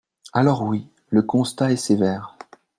[0.33, 2.35] Alors oui, le constat est sévère.